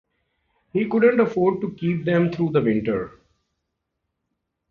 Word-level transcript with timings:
He 0.73 0.89
could 0.89 1.03
not 1.03 1.19
afford 1.27 1.61
to 1.61 1.73
keep 1.75 2.05
them 2.05 2.31
through 2.31 2.53
the 2.53 2.61
winter. 2.63 3.19